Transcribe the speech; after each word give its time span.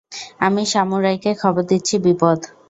আমি 0.39 0.61
সামুরাইকে 0.73 1.31
খবর 1.41 1.63
দিচ্ছি 1.71 1.95
বিপদ! 2.05 2.39